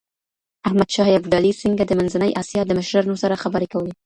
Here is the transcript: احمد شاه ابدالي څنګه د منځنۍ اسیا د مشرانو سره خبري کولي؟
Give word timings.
احمد 0.67 0.89
شاه 0.95 1.09
ابدالي 1.19 1.51
څنګه 1.61 1.83
د 1.85 1.91
منځنۍ 1.99 2.31
اسیا 2.41 2.61
د 2.65 2.71
مشرانو 2.79 3.15
سره 3.23 3.41
خبري 3.43 3.67
کولي؟ 3.73 3.93